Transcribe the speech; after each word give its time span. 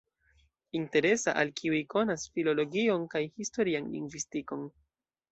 Interesa 0.77 1.33
al 1.41 1.51
kiuj 1.59 1.81
konas 1.93 2.23
filologion 2.37 3.05
kaj 3.15 3.21
historian 3.41 3.91
lingvistikon. 3.97 4.65